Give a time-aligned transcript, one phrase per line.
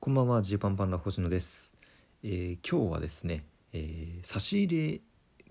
[0.00, 1.74] こんばんはジーパンパンダ星野です、
[2.22, 5.00] えー今日はですね、えー差し入れ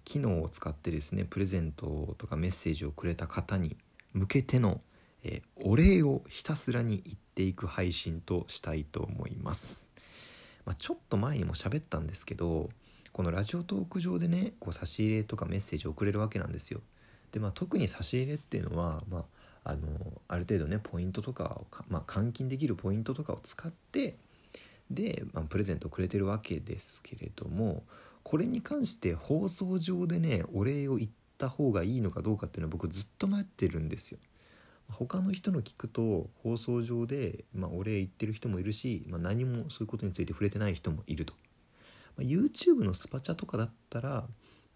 [0.05, 3.75] 機能を使ってですねプレゼントとかメッセージをくれた方に
[4.13, 4.79] 向けての、
[5.25, 9.89] えーお礼をひたすらに言っていく配信としたいと思います、
[10.65, 12.69] まあ、ちょっと前にも喋ったんですけど
[13.11, 16.79] このラジオトーク上でねこう差し入れとかメッセージを送れるわけなんですよ。
[17.33, 19.25] でまあ特に差し入れっていうのはま
[19.65, 19.81] ああの
[20.29, 24.15] ある程度ねポイントとかをか、まあ、換金できるポイントとかを使って
[24.89, 27.83] で、まあ、プレゼントをくれてるわけですけれども
[28.23, 34.19] これに関して放送上でねお礼を言った方がいいのかどうかっていうのは僕ずっと迷ってるんですよ。
[34.89, 41.33] 他の人の聞くと放送上で、まあ、お礼言ってる人もいるし、まあ、何もそういうことについて触れてない人もいると。
[42.15, 44.27] まあ、YouTube のスパチャとかだったら、ま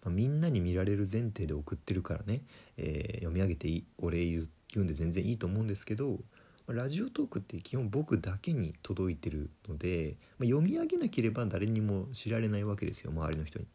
[0.06, 2.42] あ、みんなに見られる前提で送ってるからね、
[2.76, 6.18] えー読み上げていいお礼言うんで全然いいと思うんですけど、
[6.68, 13.66] ラジオトークって基本僕だけに届いてるので、まあ、読み上げなければ誰にも知られないわけですよ周りの人に。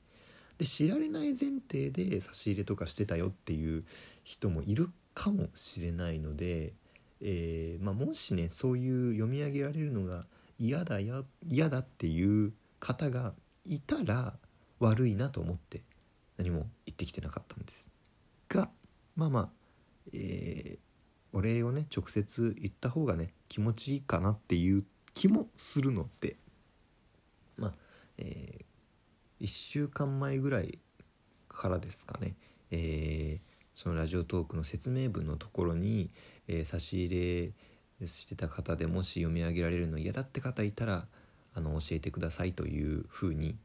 [0.58, 3.84] で知られない前提で差し入れとかしてたよっていう
[4.24, 6.74] 人もいるかもしれないので、
[7.22, 10.26] えーまあ、もしねそういう読み上げられるのが
[10.58, 13.34] 嫌だや嫌だっていう方が
[13.66, 14.34] いたら
[14.80, 15.84] 悪いなと思って
[16.38, 17.86] 何も言ってきてなかったんです
[18.50, 18.70] が
[19.16, 19.50] まあまあ、
[20.14, 20.87] えー
[21.38, 26.36] お礼をね直接言った方がね気持ちいいかなっていう気もするので。
[27.58, 27.74] まあ、
[28.18, 28.66] え
[29.42, 30.80] 1週間前ぐらい
[31.48, 32.36] からですかね、
[32.72, 36.10] えーそのラジオトークの説明文のところに、
[36.48, 37.54] えー差し入
[38.02, 41.06] れしてた方でもし読み上げられるの嫌だって方いたら
[41.54, 43.56] あの教えてくださいというふうに、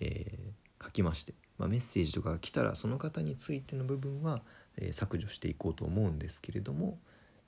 [0.00, 4.42] えー書きまして、まあ、メッセージとかが来たらその方についての部分は、
[4.78, 6.98] え削除していこうと思うんですけれども、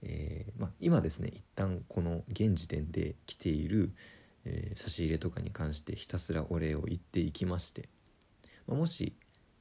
[0.03, 3.91] えーまあ、今ですね一旦この現時点で来ている、
[4.45, 7.89] えー差し入れとかに関してひたすらお礼を言っていきまして、
[8.67, 9.15] まあ、もし、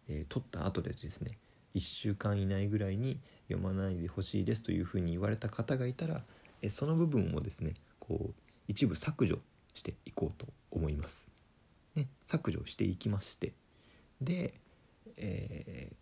[0.09, 1.37] えー取った後でですね
[1.75, 6.23] 1週間以内ぐらいに読まないでほしいですというふうに言われた方がいたら、
[6.61, 8.33] えーその部分をですねこう
[8.67, 9.39] 一部削除
[9.73, 11.27] していこうと思います。
[11.95, 13.53] ね、削除していきまして
[14.21, 14.53] で、
[15.17, 15.95] えー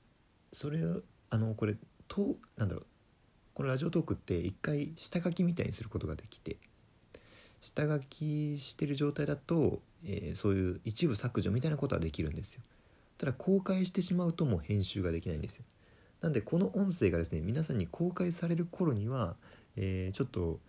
[0.52, 1.76] それをあのこれ
[2.08, 2.86] となんだろう
[3.59, 6.56] このラジオトークって一回下書きみたいにすることができて
[7.59, 12.62] 下書きしてる状態だと、えーそういう一部削除みたいなことはできるんですよ。
[13.18, 15.66] ただ公開してしまうともう編集ができないんですよ。
[16.22, 19.36] なんでこの音声がですね皆さんに公開される頃には、
[19.75, 20.62] えーちょっと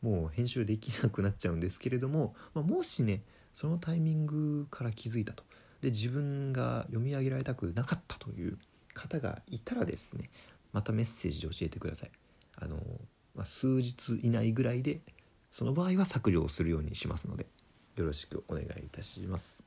[0.00, 3.20] もう編集できなくなっちゃうんですけれども、まあ、もしね
[3.52, 5.44] そのタイミングから気づいたと。
[5.82, 8.56] で自分が読み上げられたくなかったという
[8.94, 10.30] 方がいたらですね
[10.72, 12.10] またメッセージで教えてください。
[12.60, 12.76] あの、
[13.34, 15.00] まあ、数日以内ぐらいで
[15.50, 17.46] その場合は削除をするようにしますので
[17.96, 19.62] よろしくお願いいたします。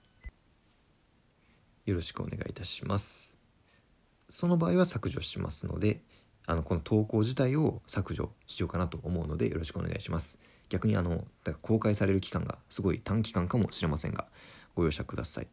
[1.86, 3.38] よろしくお願いいたします。
[4.30, 6.02] その場合は削除しますので
[6.46, 10.40] あのこの投稿自体を削除しようかなと思うのでよろしくお願いします。
[10.70, 14.28] 逆にあのだから公開される期間がすごい短期間かもしれませんが
[14.76, 15.48] ご容赦ください。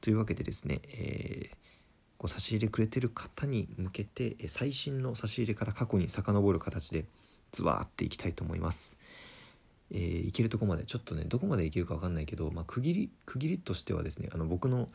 [0.00, 1.65] というわけでですね、えー
[2.18, 7.04] こう差し入れくれてる方に向けてえ最新の差し入れから過去に遡る形で
[7.52, 8.96] ズワーっていきたいと思います。
[9.90, 14.88] えーいけるとこまでちょっとねどこまでいけるか分かんないけど、まあ、区切り区切りとしてはですねあの僕の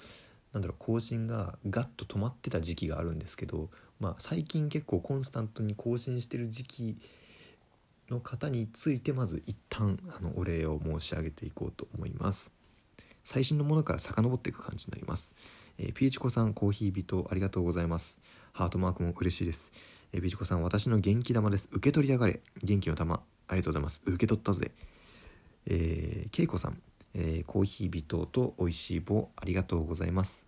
[0.54, 6.98] なんだろう更新がガッと止まってた時期があるんですけど、まあ、最近結構コンスタントに更新してる時期
[8.10, 12.52] の方についてまず一旦あのお礼を申し上げていこうと思います。
[13.24, 15.34] 最新のものから遡っていく感じになります。
[15.84, 18.20] えーピーチコさんコーヒー人ありがとうございます。
[18.54, 19.72] ハートマークも嬉しいです。
[20.14, 21.68] えーピーチコさん私の元気玉です。
[21.72, 22.40] 受け取りやがれ。
[22.62, 23.16] 元気の玉
[23.48, 24.00] ありがとうございます。
[24.06, 24.72] 受け取ったぜ。
[25.66, 26.80] えー、けいこさん、
[27.16, 30.46] えーコーヒー人と美味しい棒ありがとうございます。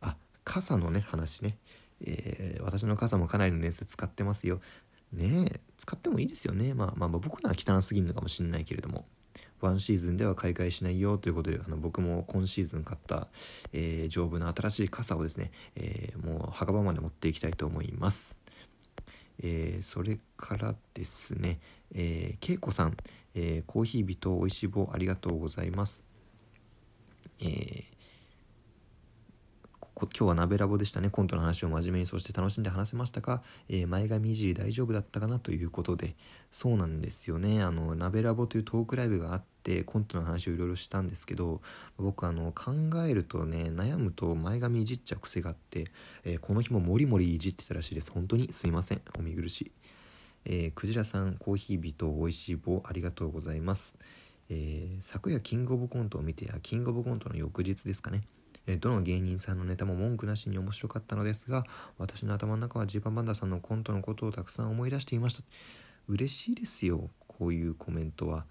[0.00, 1.58] あ、傘のね話ね。
[2.00, 4.62] えー私の傘もかなりの年数使ってますよ。
[5.12, 6.72] ねえ使ってもいいですよね。
[6.72, 9.04] まあまあ僕のは汚すぎるのかもしれないけれども。
[9.66, 13.28] ワンシーズンでは買い替えしないよということであの僕も今シーズン買った、
[13.72, 18.40] えー丈夫な新しい傘をですね、えーもう墓場まで持っていきたいと思います。
[19.42, 21.60] えーそれからですね、
[21.94, 22.96] えー、けいこさん、
[23.34, 26.04] えーコーヒー人おいしい棒ありがとうございます。
[27.40, 27.92] えー
[29.78, 31.10] ここ今日は鍋ラボでしたね。
[31.10, 35.38] コントの話を真面目にそして楽しんで話せましたか、えー前髪いじり大丈夫だったかな？
[35.38, 36.16] ということで。
[36.50, 37.62] そうなんですよね。
[37.62, 41.60] あの鍋ラボというトークライブがあってコントの話をいろいろしたんですけど
[41.96, 42.72] 僕あの考
[43.06, 45.86] えるとね悩むと前髪いじっちゃう癖があって、
[46.24, 48.10] えーこの日もモリモリいじってたらしいです。
[48.10, 49.02] 本当にすいません。
[49.18, 49.72] お見苦しい。
[50.44, 53.94] えークジラさんコーヒー人おいしい棒ありがとうございます、
[54.50, 58.22] えー、昨夜キングオブコントを見てやキングオブコントの翌日ですかね。
[58.80, 61.64] どの芸人さんのネタも文句なしに面白かったのですが
[61.98, 65.42] 私の頭の中はジーパンバンダさんのコントのことをたくさん思い出していました。
[66.08, 68.44] 嬉しいですよこういうコメントは。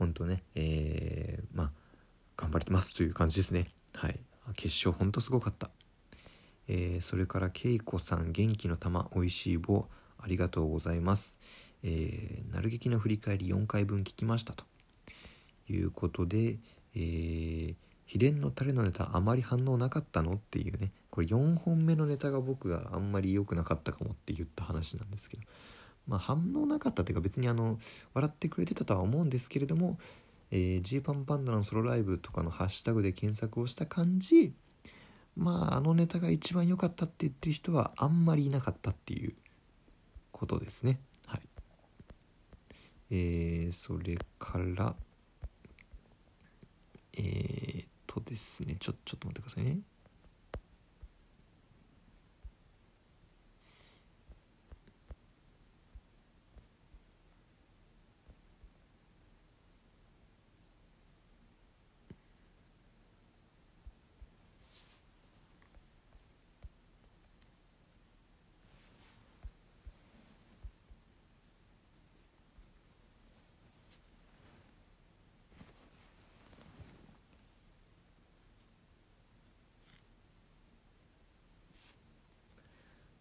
[0.00, 1.70] 本当ねえー、まあ
[2.36, 3.68] 頑張ってますという感じですね。
[3.92, 4.18] はい。
[4.56, 5.70] 決勝ほんとすごかった。
[6.68, 9.88] えー、それからけいこさん元気の玉おいしい棒
[10.18, 11.38] ありがとうございます。
[11.82, 14.64] えー、なる劇の振り返り4回分聞きましたと。
[15.68, 16.58] いうことで、
[16.94, 17.74] えー、
[18.06, 20.92] 秘伝のタレのネタあまり反応なかったのっていうね。
[21.10, 25.42] これ4本目のネタが僕があんまり良くなかったかもって言った話なんですけど。
[26.06, 27.78] まあ反応なかったっていうか別にあの
[28.14, 29.98] 笑ってくれてたとは思うんですけれども
[30.50, 34.52] ジー、ー、パンパンダのソロライブとかのハッシュタグで検索をした感じ
[35.36, 39.34] まああのネタが一番良かったって言ってる人はあんまりいなかったっていう
[40.32, 41.00] ことですね。
[41.26, 41.40] はい。
[43.10, 44.94] えー、それから
[47.14, 48.76] えー、っとですね。
[48.78, 49.78] ちょちょっと待ってくださいね。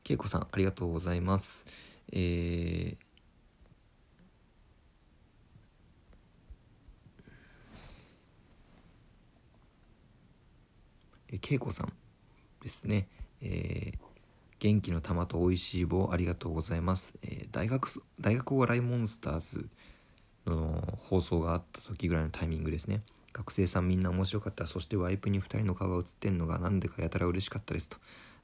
[0.10, 1.68] けいこさんありがとうございます。
[2.12, 11.94] えー、けいこさん
[12.64, 13.08] ですね、
[13.44, 13.98] えー、
[14.58, 17.88] 元気の玉と美味しい棒ありがとうございます、えー、大学
[18.20, 19.70] 大学お笑いモンスターズ
[20.48, 23.04] の放送があった時ぐらいのタイミングですね。
[23.32, 24.66] 学生さんみんな面白かった。
[24.66, 27.98] そしてワイプに2人の顔が映ってんのがなんでかやたら嬉しかったですと。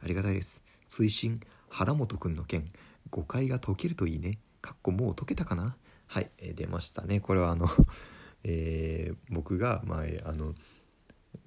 [0.04, 0.62] ありがたいです。
[0.88, 2.68] 追伸原本くんの件
[3.10, 5.76] 誤解が解けるといいねかっこもう解けたかな
[6.08, 7.20] はい、えー、出ましたね。
[7.20, 7.68] これはあの
[8.44, 10.54] えー、僕が前あの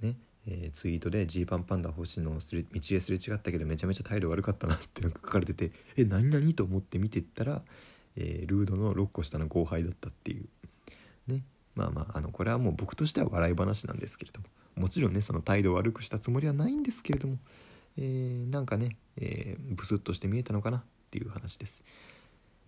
[0.00, 0.16] ね
[0.50, 7.62] えー、ツイートでジーパンパンダ星のすれ道ですれ違ったけどめちゃめちゃ態度悪かったなって書かれててえ何何と思って見てったら、
[8.16, 10.48] えー、ルードの6個下の後輩だったっていう
[11.26, 11.44] ね
[11.74, 17.36] まあまああのこれはもう僕としては笑い話なんですけれどももちろんねその態度悪くしたつもりはないんですけれども
[18.00, 21.82] えー、なんかね、えー、ブスッとして見えたのかなっていう話です。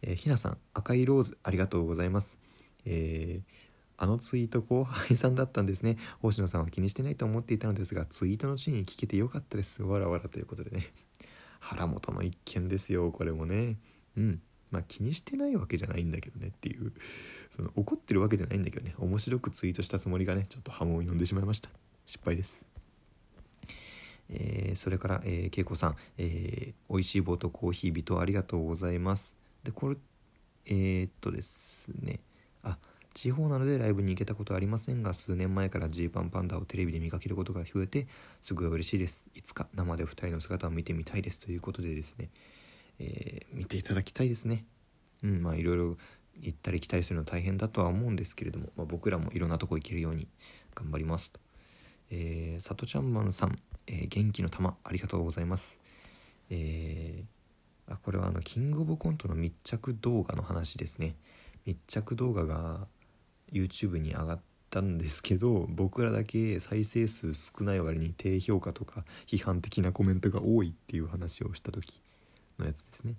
[0.03, 2.39] えー、ひなさん赤いローズありがとうございます。
[2.85, 3.53] えー、
[3.97, 5.99] あのツイート後輩さんだったんですね。
[6.21, 9.85] 星野さんは気にしてないと思っていたのですが、ツイートのシーン聞けてよかったです。
[9.85, 10.93] わらわらということでね。
[11.61, 13.79] 腹元の一件ですよ、これもね。
[14.17, 14.43] うん。
[14.73, 16.93] まあ気にしてないわけじゃないんだけどねっていう、
[17.51, 21.71] その怒ってるわけじゃないんだけどね、面白くツイートしたつもりがね、ちょっと波紋を呼んでしまいました。
[22.07, 22.70] 失敗です。
[24.31, 29.35] えー、それから、えー、恵子さん、えー、美味しい棒とコーヒー人ありがとうございます。
[29.65, 29.97] で、これ、
[30.67, 32.21] えー、っとですね、
[32.63, 32.79] あ、
[33.13, 38.07] 地方なのでライブに行けたことはありませんが、数年前からジーパンパンダをテレビで見かけることが増えて、
[38.41, 39.27] すごい嬉しいです。
[39.35, 42.31] いつか生で2人の姿を見てみたいですということでですね、
[43.01, 44.65] え、見ていただきたいですね。
[45.25, 45.97] うん、まあいろいろ
[46.41, 50.29] 行ったり来たりするの大変だとは思うんですけれども、まあ、僕らもいろんなとこ行けるように
[50.75, 51.41] 頑張りますと。
[52.11, 55.79] えー、さとちゃんまんさん、えー、元気の玉ありがとうございます。
[56.51, 61.15] えー、あこれはあのキングオブコントの密着動画の話ですね。
[61.65, 62.87] 密着動画が
[63.53, 64.41] YouTube に上がっ
[64.71, 72.03] たんですけど僕らだけ再生数少ない割に低評価とか批判的なコメントが多いっていう話をした時
[72.59, 73.15] のやつですね。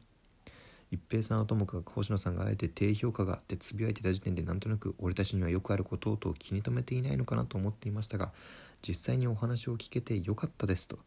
[0.92, 8.34] 一平さんはともかく星野さんがあえて低評価があってつぶやいてた時点でなんとなく俺たちにはよくあることをと気に留めていないのかなと思っていましたが
[8.86, 11.00] 実際にお話を聞けてよかったですと。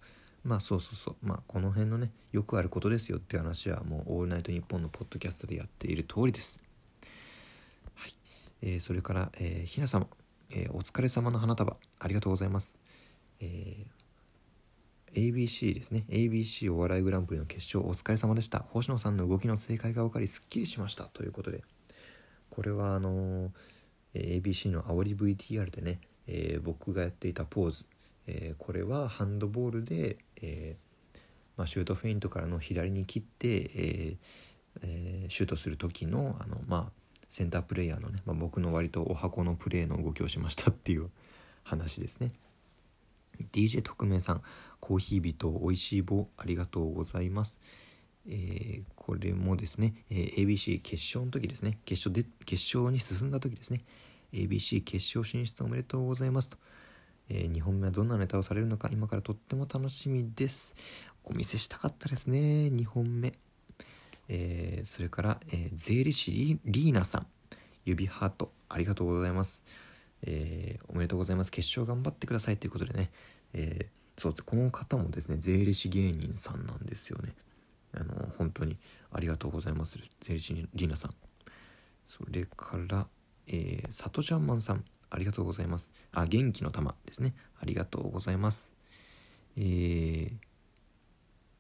[0.43, 1.17] まあそうそうそう。
[1.23, 6.61] まあこの辺のねよくあることですよって話はもう「オールナイトニッポン」のポッドキャストでやっている通りです。
[7.95, 8.15] はい、
[8.63, 10.07] えー、それから、えー、ひな様、
[10.51, 11.77] えー、お疲れ様の花束。
[11.99, 12.77] ありがとうございます。
[13.41, 14.04] えー、
[15.15, 16.05] ABC ですね。
[16.09, 18.65] ABC お笑いグランプリの決勝お疲れ様でした。
[18.71, 21.05] 星野さんの動きの正解が分かりすっきりしました。
[21.05, 21.63] ということで。
[22.51, 27.85] これはあのー、ABC の煽り VTR でねえー、僕がやっていたポーズ、
[28.27, 31.19] えー、これはハンドボールで、えー、
[31.57, 34.17] まあ、シュートフェイントからの左に切って、え
[34.83, 36.93] えシュートする時のあの、まあ、
[37.29, 41.11] センタープレイヤーのね、まあ、僕の割とお箱のプレーの動きをしましたっていう
[41.63, 42.33] 話ですね。
[43.53, 44.43] DJ 特命さん
[44.81, 47.61] コーヒー人おいしい棒ありがとうございます。
[48.27, 51.79] えー、これもですね、えー、ABC 決勝の時ですね。
[51.85, 53.83] 決勝で決勝に進んだ時ですね。
[54.33, 56.57] ABC 決勝進出おめでとうございますと、
[57.29, 60.75] えー、2本目はどんなネタをされるのか今からとっても楽しみです。
[61.25, 63.33] お見せしたかったですね2本目、
[64.29, 67.27] えー、それから、えー、税理士リリーナさん。
[67.85, 69.63] 指ハートありがとうございます、
[70.27, 71.51] えー、おめでとうございます。
[71.51, 73.11] 決勝頑張ってくださいということでね、
[73.53, 77.35] えー、そうこの方もですね税理士芸人さんなんですよね。
[77.93, 78.77] あの本当に
[79.13, 79.99] ありがとうございます。
[80.21, 81.15] 税理士リーナさん。
[82.07, 83.07] それから
[83.47, 84.85] えー、さとちゃんマンさん。
[85.11, 85.93] ありがとうございます。
[86.13, 87.35] あ元気の玉ですね。
[87.61, 88.73] ありがとうございます。
[89.57, 90.33] えー、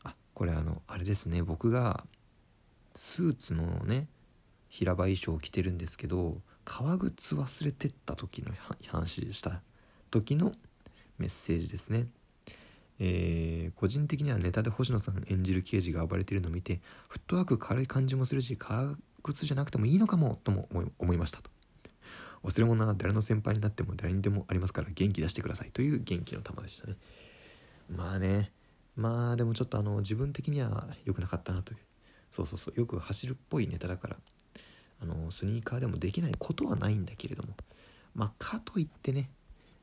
[0.02, 1.42] あこれあのあれですね。
[1.42, 2.04] 僕が
[2.96, 4.08] スーツのね
[4.68, 8.52] 平場衣装を着てるんですけど革靴忘れてった時の
[8.88, 9.60] 話した
[10.10, 10.52] 時の
[11.18, 12.06] メッセージですね。
[13.00, 20.68] えー、個人的にはネタで星野さん演じる刑事が暴れているのを見てフットワーク軽い感じもするし革靴じゃなくてもいいのかもとも
[20.98, 21.50] 思いましたと。
[22.44, 25.70] 忘れ物は誰の先輩になっても誰にでもありますから元気出してください。
[25.72, 26.96] という元気の玉でしたね。
[27.88, 28.52] まあね。
[28.96, 31.78] まあでもちょっとあの自分的には良くなかったなという。
[32.30, 32.78] そうそうそう。
[32.78, 34.16] よく走るっぽいネタだから。
[35.00, 37.54] あのスニーカーでもできないことはないんだけれども。
[38.14, 39.28] まあかといってね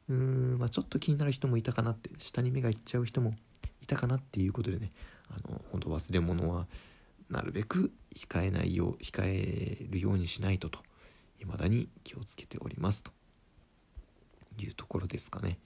[0.07, 3.33] うーんまあちょっと気になる人もいたかなって下に目がいっちゃう人も
[3.81, 4.91] いたかなっていうことでね
[5.29, 6.65] あの本当忘れ物は
[7.29, 10.79] なるべく控えないよう控えるようにしないとと
[11.39, 13.11] 未だに気をつけておりますと。
[14.59, 15.57] いうところですかね。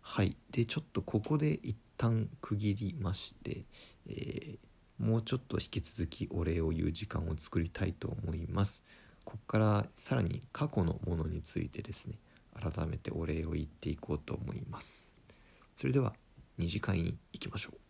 [0.00, 0.36] はい。
[0.50, 3.64] でちょっとここで一旦区切りまして、
[4.08, 4.58] えー、
[4.98, 8.82] もうちょっと引き続きお礼を言う時間を作りたいと思います。
[9.24, 12.18] ここからさらに過去のものについてですね
[12.54, 15.14] 改めてお礼を言っていこうと思います。
[15.76, 16.14] それでは
[16.58, 17.85] 2次会に行きましょう。